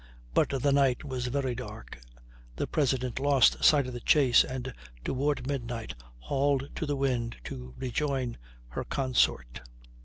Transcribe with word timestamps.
But 0.33 0.49
the 0.49 0.71
night 0.71 1.03
was 1.05 1.27
very 1.27 1.53
dark, 1.53 2.01
the 2.55 2.65
President 2.65 3.19
lost 3.19 3.63
sight 3.63 3.85
of 3.85 3.93
the 3.93 3.99
chase, 3.99 4.43
and, 4.43 4.73
toward 5.05 5.45
midnight, 5.45 5.93
hauled 6.17 6.71
to 6.77 6.87
the 6.87 6.95
wind 6.95 7.35
to 7.43 7.75
rejoin 7.77 8.39
her 8.69 8.83
consort. 8.83 9.61